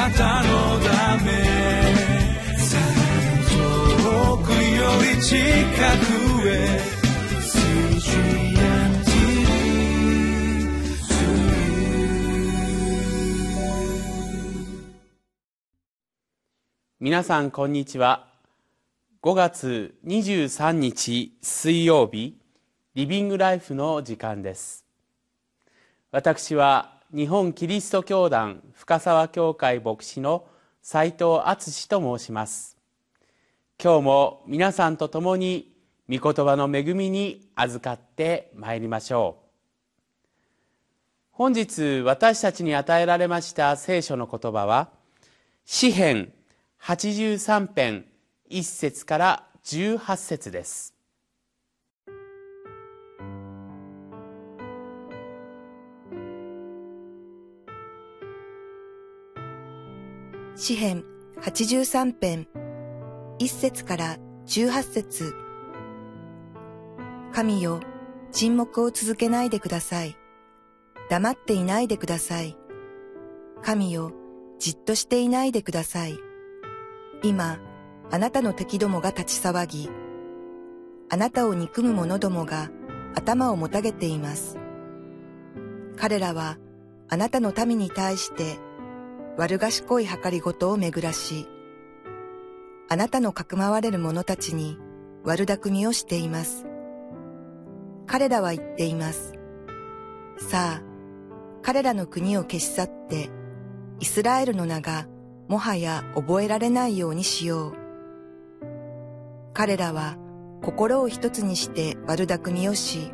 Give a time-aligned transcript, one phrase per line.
[0.00, 1.30] なたのため
[3.50, 6.80] 遠くより近くへ
[16.98, 18.26] 皆さんこんにちは
[19.22, 22.38] 5月23日水曜日
[22.94, 24.86] リビングライフの時間です。
[26.10, 30.46] 私は日本キリスト教団深沢教会牧師の
[30.80, 32.76] 斉藤敦と申します。
[33.82, 35.72] 今日も皆さんと共に
[36.08, 39.46] 御言葉の恵みに預かってまいりましょう。
[41.32, 44.90] 本日私たちに与えられました聖書の言葉は
[45.64, 46.32] 詩編
[46.80, 48.04] 83編
[48.50, 50.99] 1節から18節です。
[60.62, 61.06] 詩編
[61.40, 62.46] 83編
[63.38, 65.34] 1節から18節
[67.32, 67.80] 神よ、
[68.30, 70.18] 沈黙を続けないでください。
[71.08, 72.58] 黙っていないでください。
[73.62, 74.12] 神よ、
[74.58, 76.18] じっとしていないでください。
[77.22, 77.58] 今、
[78.10, 79.88] あなたの敵どもが立ち騒ぎ、
[81.08, 82.70] あなたを憎む者どもが
[83.14, 84.58] 頭をもたげています。
[85.96, 86.58] 彼らは
[87.08, 88.58] あなたの民に対して
[89.40, 91.48] 悪賢い計りごとを巡らし、
[92.90, 94.76] あなたのかくまわれる者たちに
[95.24, 96.66] 悪巧みをしています。
[98.06, 99.32] 彼らは言っています。
[100.36, 100.82] さあ、
[101.62, 103.30] 彼らの国を消し去って、
[103.98, 105.06] イスラエルの名が
[105.48, 107.72] もはや覚えられないようにしよう。
[109.54, 110.18] 彼らは
[110.62, 113.10] 心を一つにして悪巧みをし、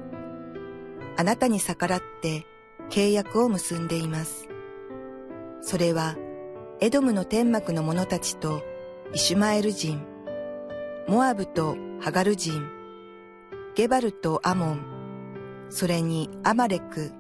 [1.17, 2.45] あなたに逆らって
[2.91, 4.46] 契約を結んでいます。
[5.67, 6.15] それは
[6.79, 8.63] エドムの天幕の者たちと
[9.13, 10.01] イシュマエル人、
[11.09, 12.71] モアブとハガル人、
[13.75, 17.11] ゲバルとアモン、それにアマレク、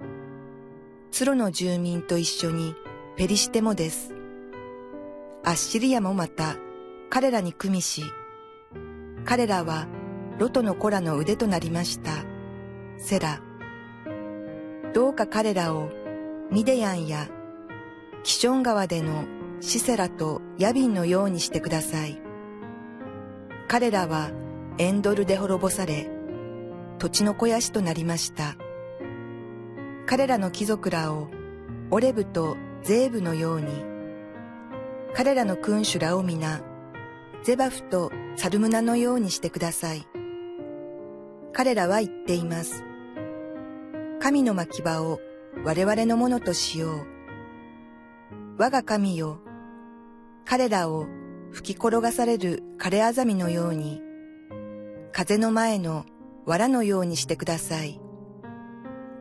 [1.11, 2.77] ツロの住民と一緒に
[3.17, 4.15] ペリシテモです。
[5.43, 6.55] アッシリアもまた
[7.11, 8.05] 彼らに組みし、
[9.25, 9.89] 彼らは
[10.39, 12.13] ロトの子らの腕となりました。
[12.97, 13.41] セラ。
[14.95, 15.91] どうか彼らを
[16.53, 17.29] ミデヤンや
[18.27, 19.25] キション川での
[19.61, 22.21] シセラとヤビンのようにしてください。
[23.69, 24.33] 彼らは
[24.79, 26.11] エンドルで滅ぼされ、
[26.99, 28.57] 土地の肥やしとなりました。
[30.07, 31.29] 彼らの貴族らを
[31.93, 33.69] オレブとゼーブのように、
[35.15, 36.63] 彼らの君主らを皆、
[37.45, 40.05] ゼバフとサルムナのようにしてください。
[41.53, 42.83] 彼らは言っています。
[44.19, 45.21] 神の牧場を
[45.65, 47.16] 我々のものとしよう。
[48.59, 49.39] 我が神よ、
[50.47, 51.07] 彼らを
[51.53, 54.01] 吹き転がされる枯れあざみのように、
[55.13, 56.07] 風の前の
[56.47, 58.01] 藁のようにしてください。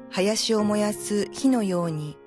[0.09, 2.17] 林を燃やす火のように、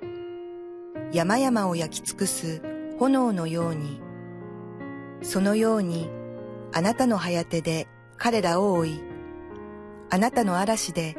[1.10, 2.60] 山々を焼き尽くす
[2.98, 4.02] 炎のように、
[5.22, 6.10] そのように
[6.74, 7.88] あなたの早手で
[8.18, 9.00] 彼らを追い、
[10.10, 11.16] あなたの嵐で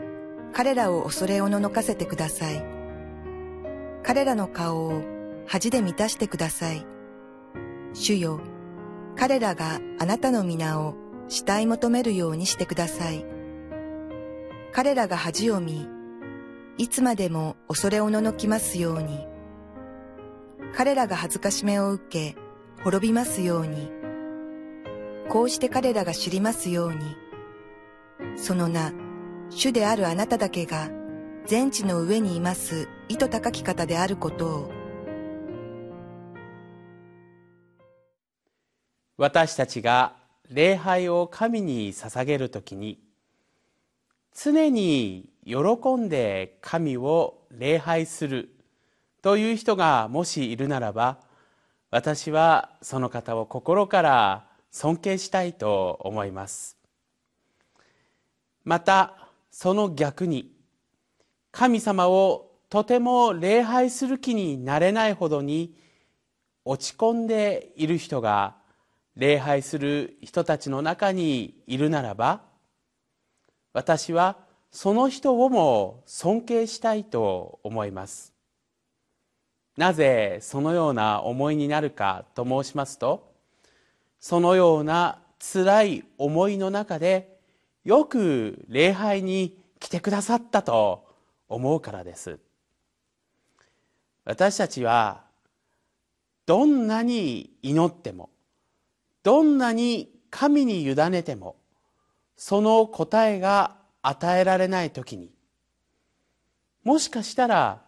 [0.54, 2.64] 彼らを恐れおののかせてください。
[4.04, 5.19] 彼らの顔を
[5.52, 6.86] 恥で満たしてください。
[7.94, 8.40] 主よ、
[9.16, 10.94] 彼らがあなたの皆を
[11.28, 13.26] 慕い求めるようにしてください。
[14.72, 15.88] 彼らが恥を見、
[16.78, 19.26] いつまでも恐れおののきますように。
[20.76, 22.36] 彼らが恥ずかしめを受け、
[22.84, 23.92] 滅びますように。
[25.30, 27.00] こうして彼らが知りますように。
[28.36, 28.94] その名、
[29.50, 30.92] 主であるあなただけが、
[31.48, 34.79] 全地の上にいます意図高き方であることを。
[39.20, 40.14] 私たちが
[40.50, 43.02] 礼拝を神に捧げるときに、
[44.34, 45.56] 常に喜
[45.98, 48.56] んで神を礼拝する
[49.22, 51.18] という人がもしいるならば
[51.92, 56.78] 私はその方を心から尊敬したいと思います。
[58.64, 60.50] またその逆に
[61.52, 65.76] 神様をとても礼拝する気になれないほどに
[66.64, 68.59] 落ち込んでいる人が
[69.20, 72.40] 礼拝する人たちの中にいるならば
[73.74, 74.38] 私は
[74.72, 78.34] その人をも尊敬したいと思います。
[79.76, 83.34] なぜそのような思いになるかと申しますと
[84.22, 87.40] そのような辛い思いの中で
[87.84, 91.06] よく礼拝に来てくださったと
[91.50, 92.40] 思うからです。
[94.24, 95.24] 私たちは
[96.46, 98.30] どんなに祈っても
[99.30, 101.56] どんなに神に委ねても
[102.36, 105.30] その答えが与えられない時に
[106.84, 107.84] もしかしたら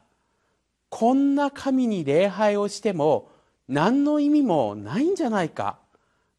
[0.90, 3.32] こんな神に礼拝をしても
[3.68, 5.80] 何の意味もないんじゃないか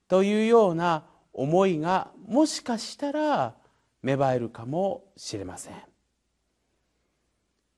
[0.06, 1.02] というような
[1.32, 3.54] 思いがもしかしたら
[4.04, 5.74] 芽生えるかもしれません。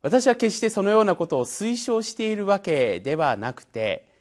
[0.02, 4.12] 私は決してそのようなことを推奨しているわけではなくて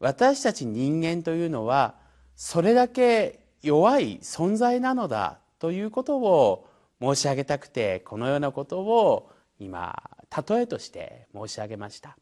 [0.00, 2.01] 私たち人間というのは
[2.36, 6.68] それだけ弱い存在なのだということを
[7.00, 10.02] 申し上げたくてこのようなことを今
[10.48, 12.16] 例えとして申し上げました。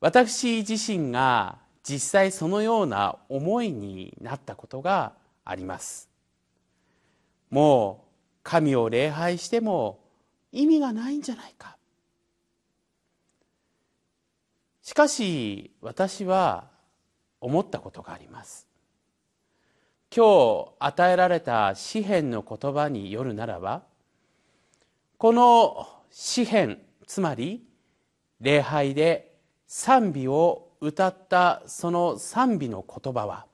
[0.00, 5.12] 私自身が実際そのような思いになったことが
[5.44, 6.08] あります。
[7.50, 8.08] もう
[8.42, 10.00] 神を礼拝しても
[10.50, 11.76] 意味がないんじゃないか。
[14.82, 16.71] しかし私は
[17.42, 18.72] 思ったことがあります。
[20.14, 23.82] 今日与えられた詩篇の言葉によるならば
[25.16, 27.64] この詩篇つまり
[28.38, 33.46] 礼拝で賛美を歌ったその賛美の言葉は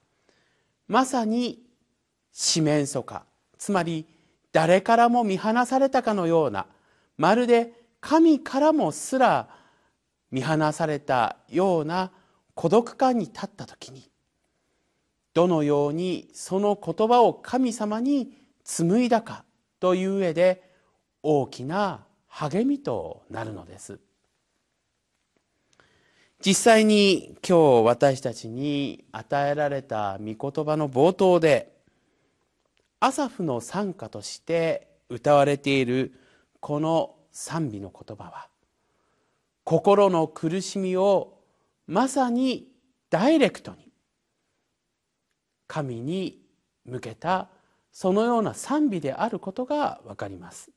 [0.89, 1.63] まさに
[2.33, 3.23] 四面楚歌
[3.57, 4.05] つまり
[4.53, 6.67] 誰からも見放されたかのような
[7.17, 9.49] まるで神からもすら
[10.33, 12.11] 見放されたような
[12.59, 14.11] 孤独感に立った時に
[15.33, 18.33] どのようにその言葉を神様に
[18.65, 19.45] 紡いだか
[19.79, 20.69] という上で
[21.23, 24.01] 大きな励みとなるのです。
[26.45, 31.73] 実際に今日私たちに与えられた御言葉の冒頭で
[32.99, 36.13] アサフの賛歌として歌われている
[36.59, 38.49] この賛美の言葉は
[39.63, 41.38] 心の苦しみを
[41.89, 42.69] まさに
[43.09, 43.91] ダイレクトに
[45.67, 46.39] 神に
[46.85, 47.49] 向けた
[47.91, 50.71] そのような賛美であることがわかります。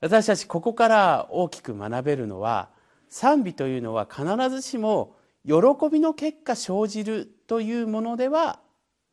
[0.00, 2.68] 私たちここから大きく学べるのは
[3.08, 5.16] 賛美というのは必ずしも
[5.46, 5.54] 喜
[5.90, 8.60] びの結果生じるというものでは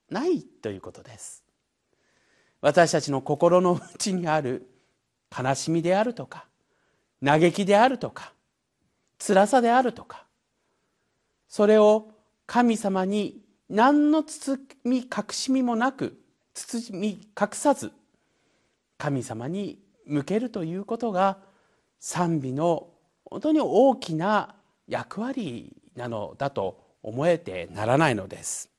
[0.09, 1.45] ないということです。
[2.59, 4.69] 私たちの心の内にある
[5.35, 6.45] 悲しみであるとか
[7.23, 8.33] 嘆きであるとか
[9.17, 10.25] 辛さであるとか
[11.51, 12.07] それを
[12.47, 16.17] 神様に何の包み隠しみもなく
[16.53, 17.91] 包み隠さず
[18.97, 21.39] 神様に向けるということが
[21.99, 22.87] 賛美の
[23.25, 24.55] 本当に大きな
[24.87, 28.69] 役割なのだと思えてならないのです。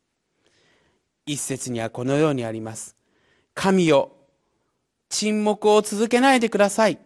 [1.26, 2.96] 一節にはこのようにあります。
[3.52, 4.12] 神よ
[5.10, 6.98] 沈黙を続けないでください。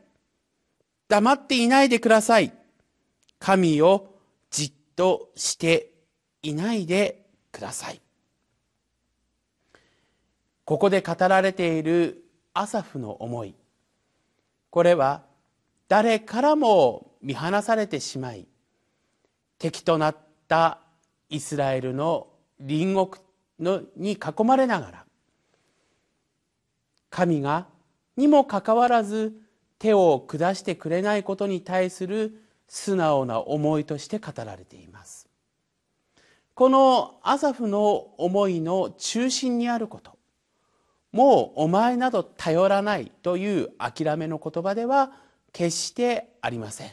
[1.08, 2.52] 黙っていないでください。
[3.40, 4.15] 神を
[4.96, 5.92] として
[6.42, 8.00] いないでください。
[10.64, 13.54] ここで語られているアサフの思い。
[14.70, 15.22] これは
[15.88, 18.46] 誰からも見放されてしまい
[19.58, 20.16] 敵となっ
[20.48, 20.80] た
[21.28, 22.28] イスラエルの
[22.58, 23.08] 隣国
[23.58, 25.04] のに囲まれながら
[27.10, 27.66] 神が
[28.16, 29.34] にもかかわらず
[29.78, 35.28] 手を下してくれないことに対する素直な思いとして語られています。
[36.54, 40.16] このアサフの思いの中心にあること
[41.16, 45.12] もうお前など頼らないという諦めの言葉では
[45.52, 46.90] 決してありません。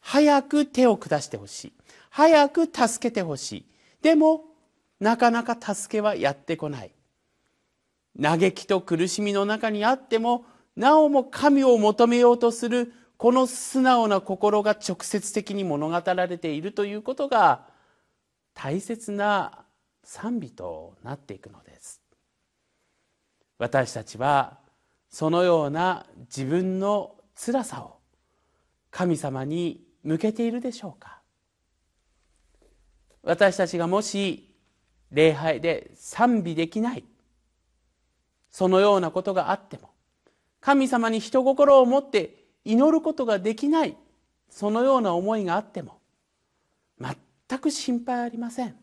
[0.00, 1.72] 早く手を下してほしい。
[2.08, 3.66] 早く助けてほしい。
[4.00, 4.44] でも
[4.98, 6.90] なかなか助けはやってこない。
[8.18, 17.68] 嘆きと苦しみの中にあってもなおも神を求めようとするこの素直な心が直接的に物語られているということが
[18.52, 19.64] 大切な
[20.02, 22.02] 賛美となっていくのです。
[23.58, 24.58] 私たちは
[25.08, 26.04] そのような
[26.36, 27.98] 自分の辛さを
[28.90, 31.20] 神様に向けているでしょうか。
[33.22, 34.52] 私たちがもし
[35.12, 37.04] 礼拝で賛美できない。
[38.50, 39.90] そのようなことがあっても
[40.60, 43.96] 神様に人心を持って祈ることができない
[44.50, 45.98] そのような思いがあっても
[47.00, 48.76] 全く心配ありません。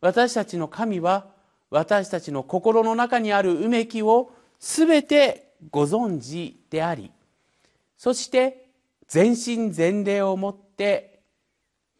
[0.00, 1.26] 私たちの神は
[1.70, 7.10] 私たちの心の中にあるうめきをすべてご存知であり
[7.96, 8.66] そして
[9.06, 11.20] 全身全霊をもって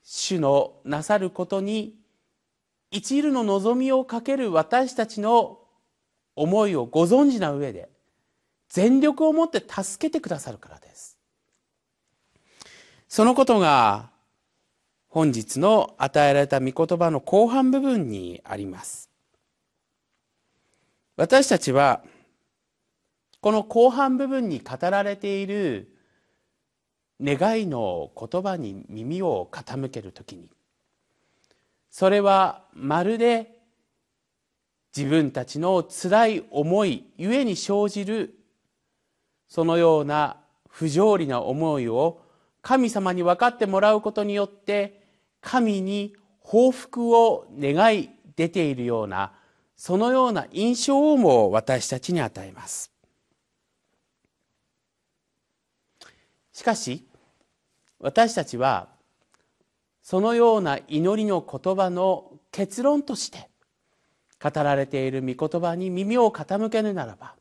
[0.02, 1.94] 主のなさることに
[2.90, 5.60] 一縷の望みをかける私たちの
[6.34, 7.88] 思いをご存知な上で
[8.72, 11.18] 全力をもって助けてくださるからです。
[13.06, 14.08] そのことが
[15.08, 19.10] 本日の与えられた御言葉の後半部分にあります。
[21.16, 22.02] 私たちは
[23.42, 25.94] この後半部分に語られている
[27.20, 30.48] 願いの言葉に耳を傾けるときに
[31.90, 33.58] それはまるで
[34.96, 38.38] 自分たちのつらい思いゆえに生じる
[39.52, 42.22] そのような不条理な思いを
[42.62, 45.02] 神様に分かってもらうことによって
[45.42, 49.34] 神に報復を願い出ているような
[49.76, 52.90] そのような印象をも私たちに与えます。
[56.54, 57.06] しかし
[57.98, 58.88] 私たちは
[60.02, 63.50] そのような祈りの言葉の結論として
[64.42, 67.34] 語られている御言葉に耳を傾けるならば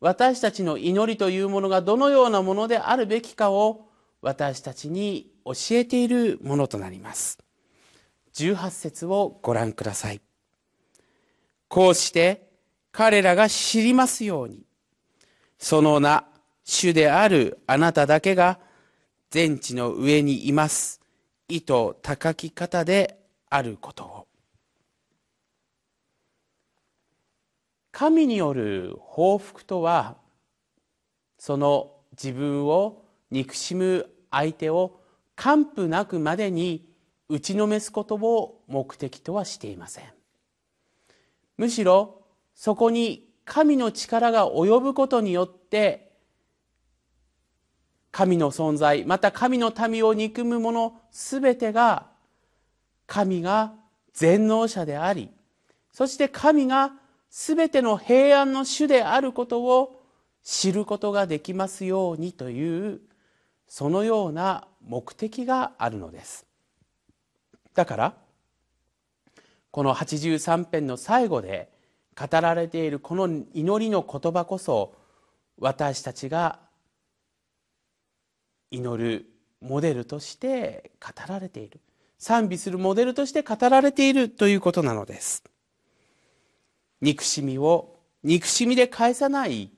[0.00, 3.88] 私たちの祈りというものがどのようなものであるべきかを
[4.20, 7.38] 私たちに教えているものとなります。
[8.34, 10.20] 18節をご覧ください。
[11.68, 12.48] こうして
[12.92, 14.64] 彼らが知りますように。
[15.58, 16.26] その名
[16.64, 18.58] 主であるあなただけが
[19.30, 21.00] 全地の上にいます。
[21.48, 23.20] 意図高き方で
[23.50, 24.26] あることを。
[27.94, 30.16] 神による報復とは
[31.38, 34.98] その自分を憎しむ相手を
[35.36, 36.88] 完膚なくまでに
[37.28, 40.06] 打ちのめすことを目的とはしていません。
[41.56, 42.22] むしろ
[42.56, 46.10] そこに神の力が及ぶことによって
[48.10, 52.08] 神の存在また神の民を憎む者すべてが
[53.06, 53.72] 神が
[54.12, 55.30] 全能者であり
[55.92, 56.90] そして神が
[57.36, 60.00] すべての平安の主であることを
[60.44, 63.00] 知ることができますようにという
[63.66, 66.46] そのような目的があるのです。
[67.74, 68.14] だから
[69.72, 71.72] この83編の最後で
[72.16, 74.94] 語られているこの祈りの言葉こそ
[75.58, 76.60] 私たちが
[78.70, 79.26] 祈る
[79.60, 81.80] モデルとして語られている。
[82.16, 85.42] 賛美するモデルとして語られているということなのです。
[87.04, 89.70] 憎しみを憎しみで返さない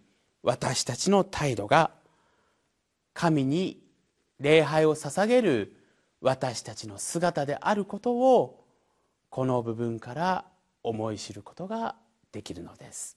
[0.45, 1.91] 私たちの態度が
[3.15, 3.83] 神に
[4.39, 5.75] 礼拝を捧げる
[6.21, 8.65] 私たちの姿であることを
[9.29, 10.45] この部分から
[10.85, 11.97] 思い知ることが
[12.31, 13.16] できるのです。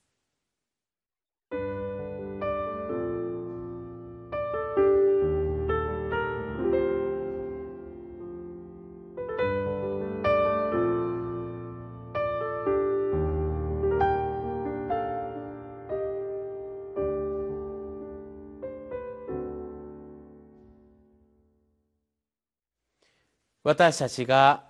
[23.69, 24.63] 私たちが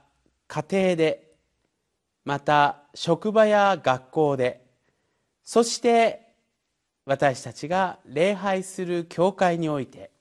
[0.49, 1.31] 家庭で
[2.25, 4.61] また職場や学校で
[5.41, 6.33] そして
[7.05, 10.11] 私たちが礼拝する教会において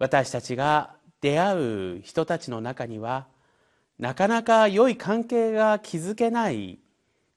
[0.00, 1.56] 私たちが出会
[1.98, 3.28] う人たちの中には
[4.00, 6.80] なかなか良い関係が築けない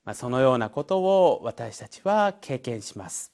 [0.03, 3.31] まそのようなことを私たちは経験します。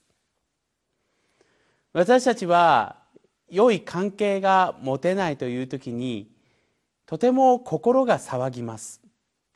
[1.94, 3.05] 私たちは
[3.48, 6.30] 良い関係が持てないという時に
[7.06, 9.00] とても心が騒ぎます。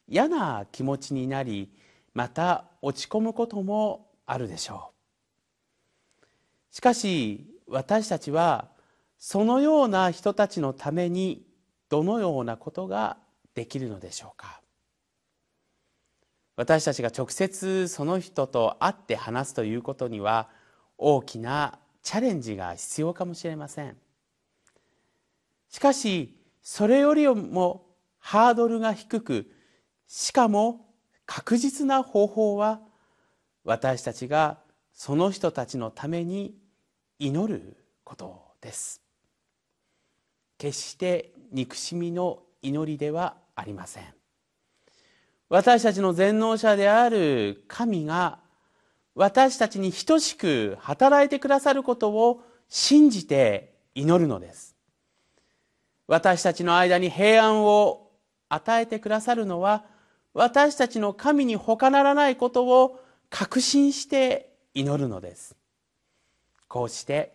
[0.06, 1.70] 嫌な気持ちになり
[2.14, 4.92] また落ち込むこともあるでしょ
[6.22, 6.26] う。
[6.70, 8.68] しかし私たちは
[9.18, 11.44] そのような人たちのために
[11.88, 13.18] どのようなことが
[13.54, 14.60] できるのでしょうか。
[16.56, 20.48] 私たちが直接その人と会って話すということには
[20.98, 23.96] 大きなチャレンジが必要かもしれません。
[25.68, 27.86] しかしそれよりも
[28.18, 29.50] ハードルが低く
[30.06, 30.86] しかも
[31.26, 32.80] 確実な方法は
[33.64, 34.58] 私たちが
[34.92, 36.54] その人たちのために
[37.18, 39.00] 祈ることです。
[40.58, 44.04] 決して憎しみの祈りではありません。
[45.48, 48.40] 私たちの全能者である神が
[49.14, 54.76] 私たちに等しく働いてくださることを信じて祈るのです。
[56.06, 58.10] 私たちの間に平安を
[58.48, 59.84] 与えてくださるのは
[60.34, 63.00] 私たちの神に他ならないことを
[63.30, 65.56] 確信して祈るのです。
[66.68, 67.32] こうして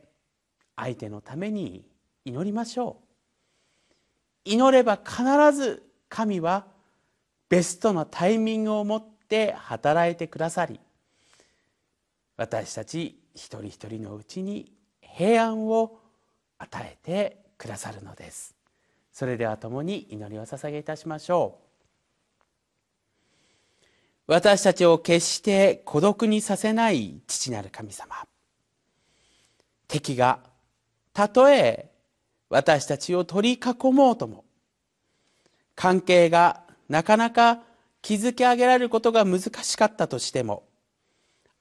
[0.76, 1.86] 相手のために
[2.24, 3.06] 祈りましょう。
[4.46, 6.66] 祈れば必ず神は
[7.50, 10.80] ベストなタイミングを持って働いてくださり
[12.38, 16.00] 私たち一人一人のうちに平安を
[16.58, 18.56] 与えてくださるのです。
[19.12, 21.66] それでは共に祈りを捧げいたしましょう。
[24.28, 28.16] 私たちを決して孤独にさせない父なる神様。
[29.88, 30.40] 敵が
[31.14, 31.92] たとえ
[32.50, 34.44] 私たちを取り囲もうとも
[35.76, 37.62] 関係がなかなか
[38.02, 40.65] 築き上げられることが難しかったとしても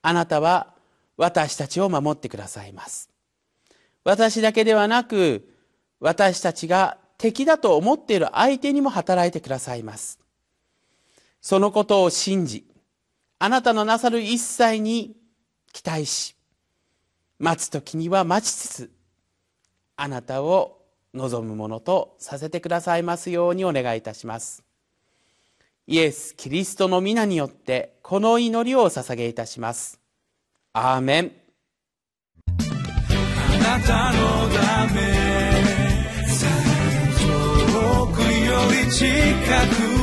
[0.07, 0.75] あなたは
[1.17, 3.09] 私たちを守ってくださいます。
[4.05, 5.49] 私だけではなく
[5.99, 10.21] 私たちが敵だと思っている相手にも働いてくださいます。
[11.41, 12.67] そのことを信じ
[13.39, 15.17] あなたのなさる一切に
[15.73, 16.37] 期待し
[17.39, 18.91] 待つ時には待ちつつ
[19.97, 20.83] あなたを
[21.15, 24.64] 望むものとさせてくださいますようにお願いいたします。
[25.87, 30.01] イエス・キリストの皆によってこの祈りを捧げいたします。
[30.73, 31.33] アーメン。
[32.47, 35.01] あなたのため
[37.21, 38.55] 遠くよ
[38.87, 39.05] り近
[39.91, 39.94] く